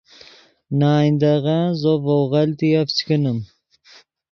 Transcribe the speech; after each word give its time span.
نے 0.77 0.85
آئندغن 0.97 1.63
زو 1.81 1.93
ڤؤ 2.03 2.21
غلطیف 2.31 2.87
چے 2.95 3.01
کینیم 3.07 3.39